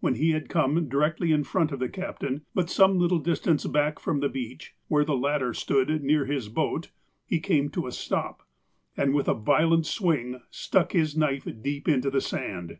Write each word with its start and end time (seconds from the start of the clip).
When 0.00 0.16
he 0.16 0.32
had 0.32 0.50
come 0.50 0.90
directly 0.90 1.32
in 1.32 1.42
front 1.42 1.72
of 1.72 1.78
the 1.78 1.88
captain, 1.88 2.42
but 2.54 2.68
some 2.68 2.98
little 2.98 3.18
distance 3.18 3.64
back 3.64 3.98
from 3.98 4.20
the 4.20 4.28
beach, 4.28 4.74
where 4.88 5.06
the 5.06 5.16
lat 5.16 5.40
ter 5.40 5.54
stood 5.54 6.02
near 6.04 6.26
his 6.26 6.50
boat, 6.50 6.90
he 7.24 7.40
came 7.40 7.70
to 7.70 7.86
a 7.86 7.92
stop, 7.92 8.42
and 8.94 9.14
with 9.14 9.26
a 9.26 9.32
violent 9.32 9.86
swing, 9.86 10.42
stuck 10.50 10.92
his 10.92 11.16
knife 11.16 11.48
deep 11.62 11.88
into 11.88 12.10
the 12.10 12.20
sand. 12.20 12.76